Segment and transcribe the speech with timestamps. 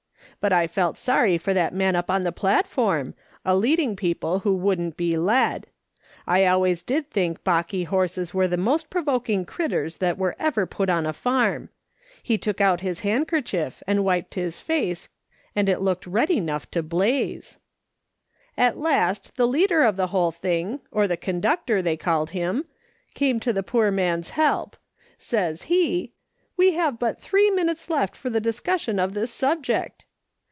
[0.39, 3.13] But I felt sorry for that man up on the platform,
[3.45, 5.67] a leading people who wouldn't be led.
[6.25, 10.89] I always did think balky horses were the most provoking critters that were ever put
[10.89, 11.69] on a farm.
[12.23, 15.09] He took out his handkerchief and wiped his face,
[15.55, 17.59] and it looked red enough to blaze."
[18.57, 21.43] At last the leader of the whole thing, or the con SHE HAS TRIALS AND
[21.43, 21.43] COMPENSATIONS.
[21.45, 22.65] 29 ductor, they called him,
[23.13, 24.75] came to the poor man's help.
[25.19, 26.13] Says he:'
[26.57, 30.07] We have but three minutes left for the discussion of this subject.'